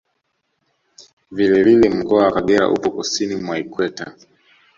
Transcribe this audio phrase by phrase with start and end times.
[1.31, 4.15] Vile vile mkoa wa Kagera upo Kusini mwa Ikweta